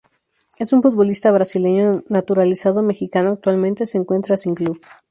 [0.57, 4.81] Es un futbolista brasileño naturalizado mexicano Actualmente se encuentra sin club.